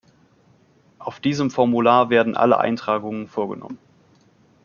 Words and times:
Auf 0.97 1.19
diesem 1.19 1.51
Formular 1.51 2.09
werden 2.09 2.35
alle 2.35 2.57
Eintragungen 2.57 3.27
vorgenommen. 3.27 3.77